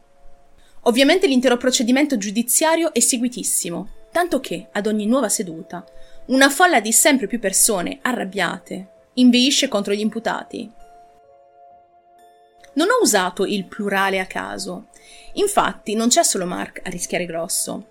[0.84, 5.86] Ovviamente l'intero procedimento giudiziario è seguitissimo, tanto che, ad ogni nuova seduta,
[6.28, 10.72] una folla di sempre più persone arrabbiate inveisce contro gli imputati.
[12.74, 14.88] Non ho usato il plurale a caso.
[15.34, 17.90] Infatti non c'è solo Mark a rischiare grosso.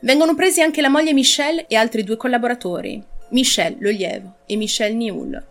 [0.00, 5.46] Vengono presi anche la moglie Michelle e altri due collaboratori, Michel Loliev e Michel Nioul.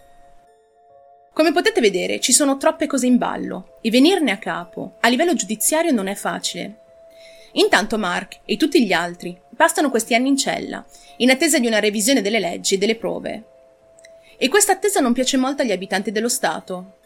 [1.33, 5.33] Come potete vedere, ci sono troppe cose in ballo e venirne a capo a livello
[5.33, 6.81] giudiziario non è facile.
[7.53, 10.85] Intanto Mark e tutti gli altri passano questi anni in cella,
[11.17, 13.52] in attesa di una revisione delle leggi e delle prove.
[14.43, 16.97] E questa attesa non piace molto agli abitanti dello Stato.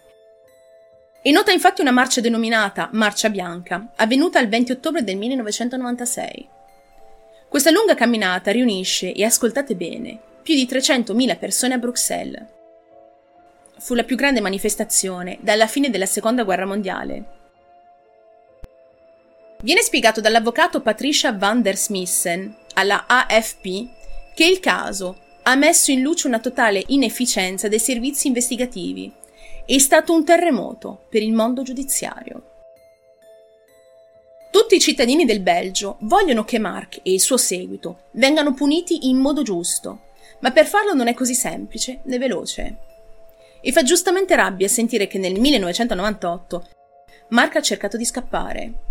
[1.22, 6.50] È nota infatti una marcia denominata Marcia Bianca, avvenuta il 20 ottobre del 1996.
[7.48, 12.44] Questa lunga camminata riunisce, e ascoltate bene, più di 300.000 persone a Bruxelles.
[13.78, 17.26] Fu la più grande manifestazione dalla fine della Seconda Guerra Mondiale.
[19.62, 23.90] Viene spiegato dall'avvocato Patricia van der Smissen alla AFP
[24.34, 29.10] che il caso ha messo in luce una totale inefficienza dei servizi investigativi.
[29.66, 32.44] È stato un terremoto per il mondo giudiziario.
[34.52, 39.18] Tutti i cittadini del Belgio vogliono che Mark e il suo seguito vengano puniti in
[39.18, 40.02] modo giusto,
[40.40, 42.78] ma per farlo non è così semplice né veloce.
[43.62, 46.68] E fa giustamente rabbia sentire che nel 1998
[47.30, 48.87] Mark ha cercato di scappare.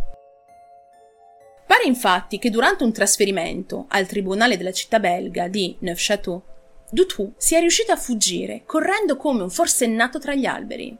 [1.67, 6.43] Pare infatti che durante un trasferimento al tribunale della città belga di Neufchâteau,
[6.91, 10.97] Dutroux sia riuscito a fuggire, correndo come un forsennato tra gli alberi.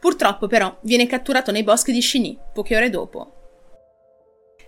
[0.00, 3.32] Purtroppo però viene catturato nei boschi di Chigny poche ore dopo.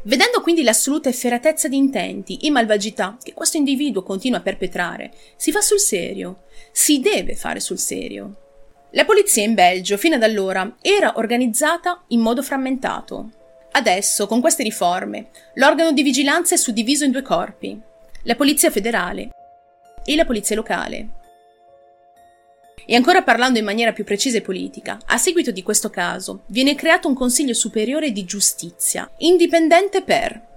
[0.02, 5.52] Vedendo quindi l'assoluta efferatezza di intenti e malvagità che questo individuo continua a perpetrare, si
[5.52, 6.44] fa sul serio.
[6.72, 8.48] Si deve fare sul serio.
[8.92, 13.30] La polizia in Belgio, fino ad allora, era organizzata in modo frammentato.
[13.72, 17.80] Adesso, con queste riforme, l'organo di vigilanza è suddiviso in due corpi.
[18.24, 19.30] La Polizia federale
[20.04, 21.08] e la Polizia locale.
[22.84, 26.74] E ancora parlando in maniera più precisa e politica, a seguito di questo caso viene
[26.74, 30.48] creato un Consiglio Superiore di Giustizia, indipendente per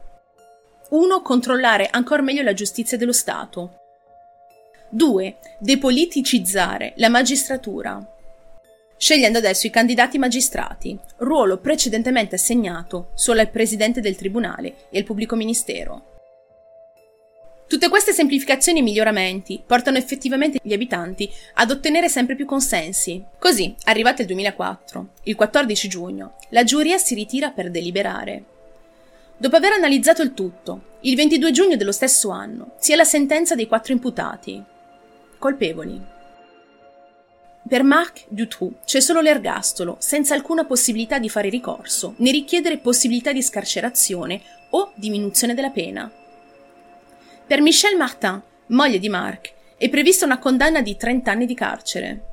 [0.90, 1.22] 1.
[1.22, 3.80] Controllare ancora meglio la giustizia dello Stato.
[4.90, 5.38] 2.
[5.60, 8.13] Depoliticizzare la magistratura.
[8.98, 15.04] Scegliendo adesso i candidati magistrati, ruolo precedentemente assegnato solo al Presidente del Tribunale e al
[15.04, 16.12] Pubblico Ministero.
[17.68, 23.24] Tutte queste semplificazioni e miglioramenti portano effettivamente gli abitanti ad ottenere sempre più consensi.
[23.40, 28.44] Così, arrivato il 2004, il 14 giugno, la giuria si ritira per deliberare.
[29.38, 33.56] Dopo aver analizzato il tutto, il 22 giugno dello stesso anno, si ha la sentenza
[33.56, 34.64] dei quattro imputati.
[35.40, 36.13] Colpevoli.
[37.66, 43.32] Per Marc Dutroux c'è solo l'ergastolo, senza alcuna possibilità di fare ricorso, né richiedere possibilità
[43.32, 44.42] di scarcerazione
[44.72, 46.12] o diminuzione della pena.
[47.48, 52.24] Per Michelle Martin, moglie di Marc, è prevista una condanna di 30 anni di carcere.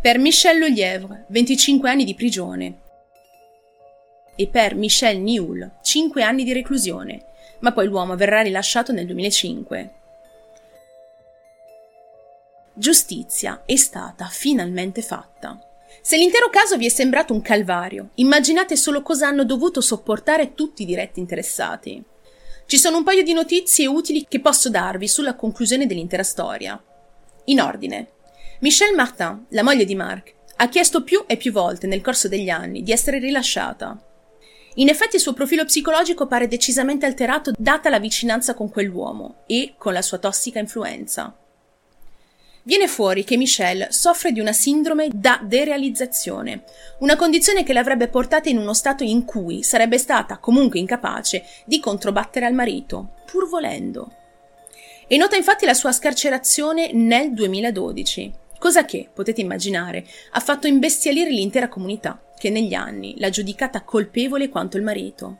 [0.00, 2.80] Per Michel Lelièvre, 25 anni di prigione.
[4.34, 7.24] E per Michel Nioul, 5 anni di reclusione,
[7.60, 9.94] ma poi l'uomo verrà rilasciato nel 2005.
[12.78, 15.58] Giustizia è stata finalmente fatta.
[16.02, 20.82] Se l'intero caso vi è sembrato un calvario, immaginate solo cosa hanno dovuto sopportare tutti
[20.82, 22.04] i diretti interessati.
[22.66, 26.78] Ci sono un paio di notizie utili che posso darvi sulla conclusione dell'intera storia.
[27.44, 28.08] In ordine.
[28.60, 32.50] Michelle Martin, la moglie di Mark, ha chiesto più e più volte nel corso degli
[32.50, 33.98] anni di essere rilasciata.
[34.74, 39.76] In effetti il suo profilo psicologico pare decisamente alterato data la vicinanza con quell'uomo e
[39.78, 41.34] con la sua tossica influenza.
[42.66, 46.64] Viene fuori che Michelle soffre di una sindrome da derealizzazione,
[46.98, 51.78] una condizione che l'avrebbe portata in uno stato in cui sarebbe stata comunque incapace di
[51.78, 54.12] controbattere al marito, pur volendo.
[55.06, 61.30] E nota infatti la sua scarcerazione nel 2012, cosa che, potete immaginare, ha fatto imbestialire
[61.30, 65.38] l'intera comunità, che negli anni l'ha giudicata colpevole quanto il marito.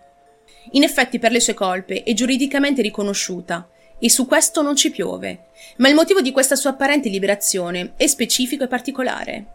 [0.70, 3.68] In effetti per le sue colpe è giuridicamente riconosciuta,
[3.98, 8.06] e su questo non ci piove, ma il motivo di questa sua apparente liberazione è
[8.06, 9.46] specifico e particolare.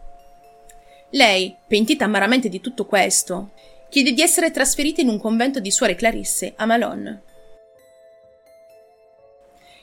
[1.10, 3.50] Lei, pentita amaramente di tutto questo,
[3.88, 7.22] chiede di essere trasferita in un convento di suore Clarisse a Malone.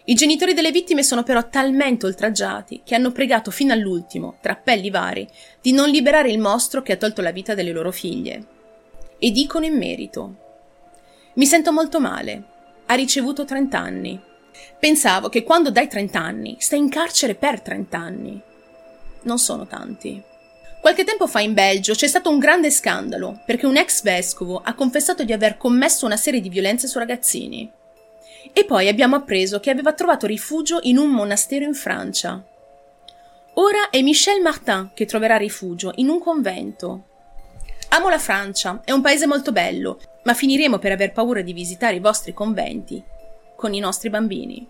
[0.06, 4.90] I genitori delle vittime sono però talmente oltraggiati che hanno pregato fino all'ultimo, tra appelli
[4.90, 5.28] vari,
[5.62, 8.44] di non liberare il mostro che ha tolto la vita delle loro figlie.
[9.20, 10.36] E dicono in merito.
[11.36, 12.44] Mi sento molto male.
[12.88, 14.20] Ha ricevuto 30 anni.
[14.80, 18.42] Pensavo che quando dai 30 anni stai in carcere per 30 anni.
[19.24, 20.24] Non sono tanti.
[20.80, 24.74] Qualche tempo fa in Belgio c'è stato un grande scandalo perché un ex vescovo ha
[24.76, 27.70] confessato di aver commesso una serie di violenze su ragazzini.
[28.54, 32.42] E poi abbiamo appreso che aveva trovato rifugio in un monastero in Francia.
[33.56, 37.04] Ora è Michel Martin che troverà rifugio in un convento.
[37.90, 41.98] Amo la Francia, è un paese molto bello, ma finiremo per aver paura di visitare
[41.98, 43.04] i vostri conventi
[43.60, 44.66] con i nostri bambini.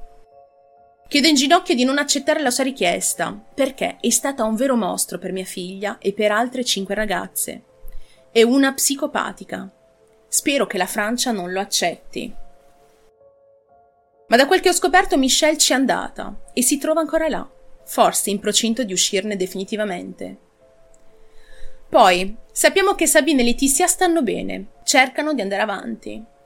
[1.08, 5.20] Chiedo in ginocchio di non accettare la sua richiesta, perché è stata un vero mostro
[5.20, 7.62] per mia figlia e per altre cinque ragazze.
[8.32, 9.70] È una psicopatica.
[10.28, 12.34] Spero che la Francia non lo accetti.
[14.28, 17.48] Ma da quel che ho scoperto Michelle ci è andata e si trova ancora là,
[17.86, 20.38] forse in procinto di uscirne definitivamente.
[21.88, 26.38] Poi, sappiamo che Sabine e Letizia stanno bene, cercano di andare avanti.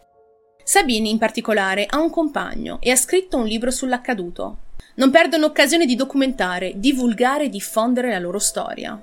[0.64, 4.57] Sabine, in particolare, ha un compagno e ha scritto un libro sull'accaduto.
[4.95, 9.01] Non perdono occasione di documentare, divulgare e diffondere la loro storia.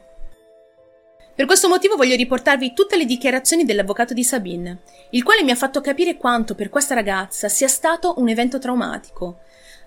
[1.35, 4.81] Per questo motivo voglio riportarvi tutte le dichiarazioni dell'avvocato di Sabine,
[5.11, 9.41] il quale mi ha fatto capire quanto per questa ragazza sia stato un evento traumatico,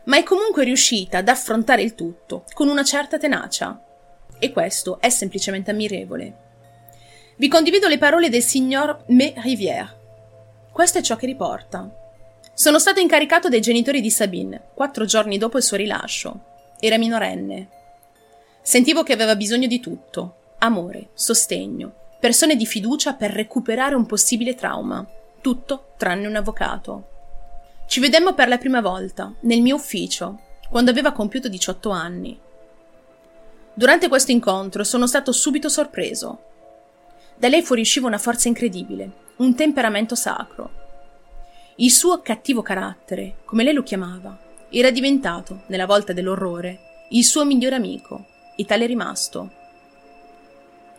[0.05, 3.81] ma è comunque riuscita ad affrontare il tutto con una certa tenacia.
[4.39, 6.37] E questo è semplicemente ammirevole.
[7.37, 10.02] Vi condivido le parole del signor Me Rivière,
[10.73, 11.87] questo è ciò che riporta.
[12.55, 16.39] Sono stato incaricato dai genitori di Sabine, quattro giorni dopo il suo rilascio.
[16.79, 17.69] Era minorenne.
[18.59, 20.37] Sentivo che aveva bisogno di tutto.
[20.57, 25.05] Amore, sostegno, persone di fiducia per recuperare un possibile trauma.
[25.41, 27.07] Tutto tranne un avvocato.
[27.85, 30.39] Ci vedemmo per la prima volta, nel mio ufficio,
[30.71, 32.39] quando aveva compiuto 18 anni.
[33.75, 36.52] Durante questo incontro sono stato subito sorpreso.
[37.35, 40.81] Da lei fuoriusciva una forza incredibile, un temperamento sacro.
[41.77, 44.37] Il suo cattivo carattere, come lei lo chiamava,
[44.69, 48.25] era diventato, nella volta dell'orrore, il suo migliore amico,
[48.55, 49.51] e tale è rimasto.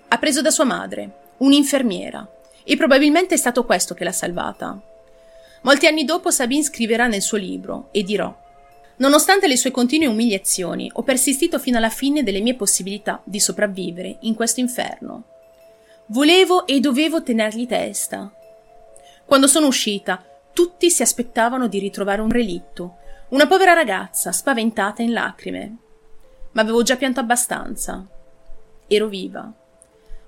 [0.09, 2.28] Ha preso da sua madre, un'infermiera,
[2.64, 4.80] e probabilmente è stato questo che l'ha salvata.
[5.62, 8.43] Molti anni dopo Sabine scriverà nel suo libro e dirò
[8.97, 14.18] Nonostante le sue continue umiliazioni, ho persistito fino alla fine delle mie possibilità di sopravvivere
[14.20, 15.34] in questo inferno.
[16.09, 18.31] Volevo e dovevo tenergli testa.
[19.25, 22.97] Quando sono uscita, tutti si aspettavano di ritrovare un relitto,
[23.31, 25.77] una povera ragazza spaventata in lacrime.
[26.53, 28.07] Ma avevo già pianto abbastanza.
[28.87, 29.51] Ero viva.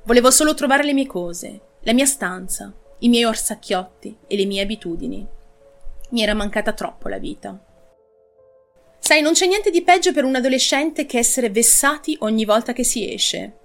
[0.04, 4.62] Volevo solo trovare le mie cose, la mia stanza, i miei orsacchiotti e le mie
[4.62, 5.26] abitudini.
[6.10, 7.56] Mi era mancata troppo la vita.
[8.98, 12.82] Sai, non c'è niente di peggio per un adolescente che essere vessati ogni volta che
[12.82, 13.58] si esce.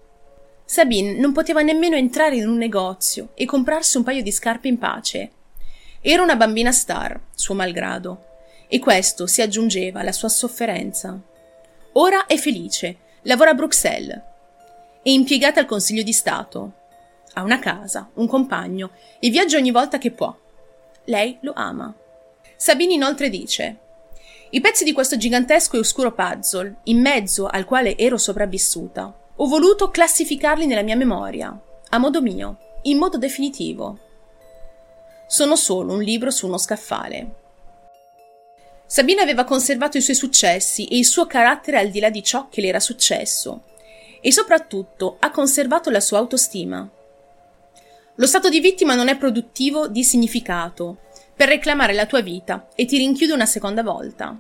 [0.71, 4.77] Sabine non poteva nemmeno entrare in un negozio e comprarsi un paio di scarpe in
[4.77, 5.31] pace.
[5.99, 8.23] Era una bambina star, suo malgrado,
[8.69, 11.19] e questo si aggiungeva alla sua sofferenza.
[11.91, 14.21] Ora è felice, lavora a Bruxelles.
[15.03, 16.71] È impiegata al Consiglio di Stato.
[17.33, 20.33] Ha una casa, un compagno e viaggia ogni volta che può.
[21.03, 21.93] Lei lo ama.
[22.55, 23.77] Sabine inoltre dice
[24.51, 29.47] i pezzi di questo gigantesco e oscuro puzzle, in mezzo al quale ero sopravvissuta, ho
[29.47, 33.97] voluto classificarli nella mia memoria, a modo mio, in modo definitivo.
[35.25, 37.31] Sono solo un libro su uno scaffale.
[38.85, 42.49] Sabina aveva conservato i suoi successi e il suo carattere al di là di ciò
[42.49, 43.63] che le era successo,
[44.21, 46.87] e soprattutto ha conservato la sua autostima.
[48.13, 50.97] Lo stato di vittima non è produttivo di significato,
[51.35, 54.39] per reclamare la tua vita e ti rinchiude una seconda volta.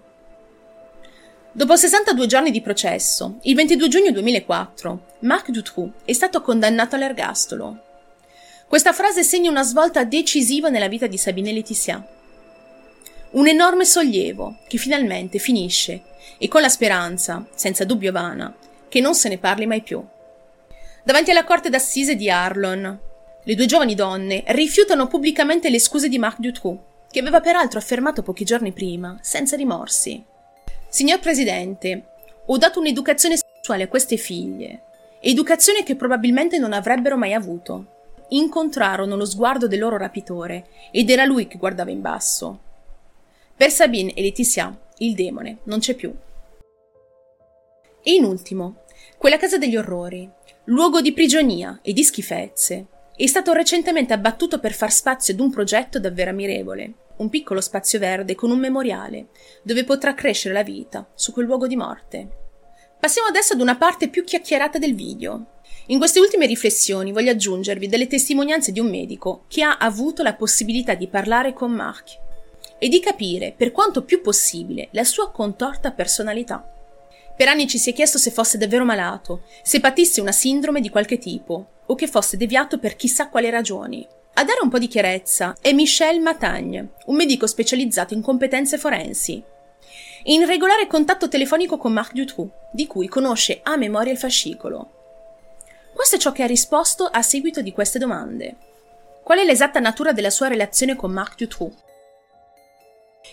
[1.53, 7.77] Dopo 62 giorni di processo, il 22 giugno 2004, Marc Dutroux è stato condannato all'ergastolo.
[8.69, 12.07] Questa frase segna una svolta decisiva nella vita di Sabine Laetitia.
[13.31, 16.03] Un enorme sollievo che finalmente finisce
[16.37, 18.55] e con la speranza, senza dubbio vana,
[18.87, 20.01] che non se ne parli mai più.
[21.03, 22.99] Davanti alla corte d'assise di Arlon,
[23.43, 26.79] le due giovani donne rifiutano pubblicamente le scuse di Marc Dutroux,
[27.11, 30.30] che aveva peraltro affermato pochi giorni prima, senza rimorsi.
[30.91, 32.03] Signor Presidente,
[32.47, 34.81] ho dato un'educazione sessuale a queste figlie,
[35.21, 37.99] educazione che probabilmente non avrebbero mai avuto
[38.31, 42.59] incontrarono lo sguardo del loro rapitore ed era lui che guardava in basso.
[43.55, 46.13] Per Sabine e Laetitia il demone non c'è più.
[48.03, 48.83] E in ultimo,
[49.17, 50.29] quella casa degli orrori,
[50.65, 52.85] luogo di prigionia e di schifezze,
[53.15, 57.99] è stato recentemente abbattuto per far spazio ad un progetto davvero ammirevole, un piccolo spazio
[57.99, 59.27] verde con un memoriale,
[59.63, 62.27] dove potrà crescere la vita su quel luogo di morte.
[62.99, 65.45] Passiamo adesso ad una parte più chiacchierata del video,
[65.87, 70.35] in queste ultime riflessioni voglio aggiungervi delle testimonianze di un medico che ha avuto la
[70.35, 72.19] possibilità di parlare con Mark
[72.77, 76.65] e di capire, per quanto più possibile, la sua contorta personalità.
[77.35, 80.89] Per anni ci si è chiesto se fosse davvero malato, se patisse una sindrome di
[80.89, 84.07] qualche tipo, o che fosse deviato per chissà quali ragioni.
[84.33, 89.43] A dare un po' di chiarezza è Michel Matagne, un medico specializzato in competenze forensi.
[90.23, 94.99] In regolare contatto telefonico con Marc Dutroux, di cui conosce a memoria il fascicolo.
[95.93, 98.55] Questo è ciò che ha risposto a seguito di queste domande.
[99.21, 101.73] Qual è l'esatta natura della sua relazione con Marc Dutroux?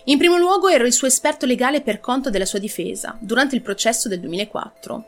[0.05, 3.62] In primo luogo ero il suo esperto legale per conto della sua difesa, durante il
[3.62, 5.05] processo del 2004.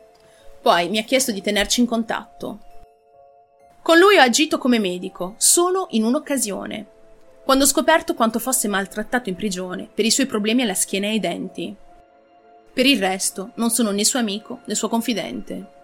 [0.62, 2.60] Poi mi ha chiesto di tenerci in contatto.
[3.82, 6.86] Con lui ho agito come medico, solo in un'occasione,
[7.44, 11.10] quando ho scoperto quanto fosse maltrattato in prigione per i suoi problemi alla schiena e
[11.10, 11.74] ai denti.
[12.72, 15.78] Per il resto non sono né suo amico né suo confidente.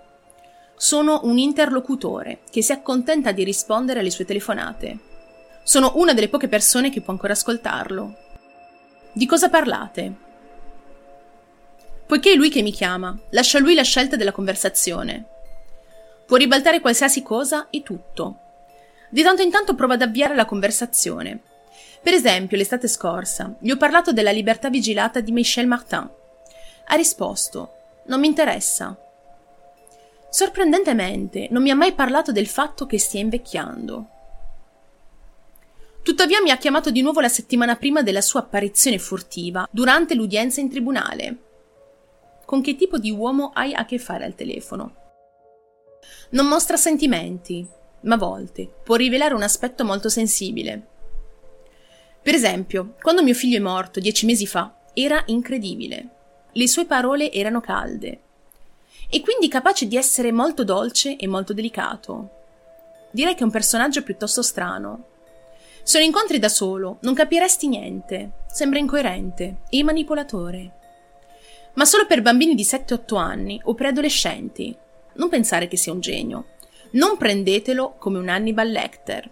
[0.77, 4.99] Sono un interlocutore che si accontenta di rispondere alle sue telefonate.
[5.63, 8.15] Sono una delle poche persone che può ancora ascoltarlo.
[9.13, 10.15] Di cosa parlate?
[12.07, 15.36] Poiché è lui che mi chiama, lascia a lui la scelta della conversazione.
[16.27, 18.39] Può ribaltare qualsiasi cosa e tutto.
[19.09, 21.41] Di tanto in tanto prova ad avviare la conversazione.
[22.03, 26.11] Per esempio, l'estate scorsa gli ho parlato della libertà vigilata di Michel Martin.
[26.87, 27.73] Ha risposto:
[28.07, 28.99] Non mi interessa.
[30.29, 34.09] Sorprendentemente, non mi ha mai parlato del fatto che stia invecchiando.
[36.03, 40.61] Tuttavia mi ha chiamato di nuovo la settimana prima della sua apparizione furtiva, durante l'udienza
[40.61, 41.37] in tribunale.
[42.45, 45.06] Con che tipo di uomo hai a che fare al telefono?
[46.31, 47.67] Non mostra sentimenti,
[48.03, 50.87] ma a volte può rivelare un aspetto molto sensibile.
[52.23, 56.09] Per esempio, quando mio figlio è morto dieci mesi fa, era incredibile.
[56.53, 58.21] Le sue parole erano calde,
[59.09, 62.31] e quindi capace di essere molto dolce e molto delicato.
[63.11, 65.05] Direi che è un personaggio piuttosto strano.
[65.83, 70.73] Se lo incontri da solo, non capiresti niente, sembra incoerente e manipolatore.
[71.75, 74.77] Ma solo per bambini di 7-8 anni o preadolescenti.
[75.17, 76.55] Non pensare che sia un genio.
[76.93, 79.31] Non prendetelo come un Hannibal Lecter.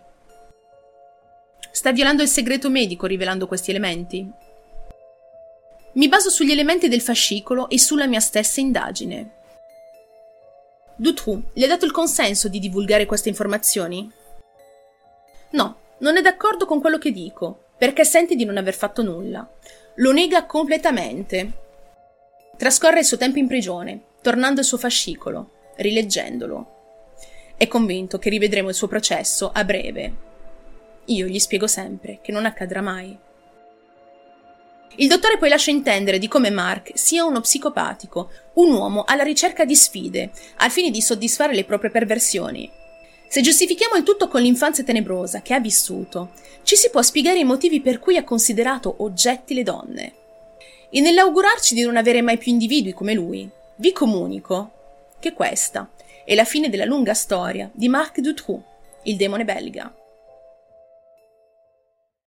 [1.71, 4.29] Sta violando il segreto medico rivelando questi elementi?
[5.95, 9.43] Mi baso sugli elementi del fascicolo e sulla mia stessa indagine.
[10.97, 14.11] Dutroux le ha dato il consenso di divulgare queste informazioni?
[15.51, 19.49] No, non è d'accordo con quello che dico, perché sente di non aver fatto nulla.
[19.97, 21.53] Lo nega completamente.
[22.57, 26.73] Trascorre il suo tempo in prigione, tornando al suo fascicolo, rileggendolo.
[27.57, 30.13] È convinto che rivedremo il suo processo a breve.
[31.07, 33.17] Io gli spiego sempre che non accadrà mai.
[34.97, 39.65] Il dottore poi lascia intendere di come Mark sia uno psicopatico, un uomo alla ricerca
[39.65, 42.71] di sfide, al fine di soddisfare le proprie perversioni.
[43.27, 46.31] Se giustifichiamo il tutto con l'infanzia tenebrosa che ha vissuto,
[46.63, 50.13] ci si può spiegare i motivi per cui ha considerato oggetti le donne.
[50.91, 54.74] E nell'augurarci di non avere mai più individui come lui, vi comunico
[55.25, 55.89] che questa
[56.23, 58.63] è la fine della lunga storia di Marc Dutroux,
[59.05, 59.91] il demone belga.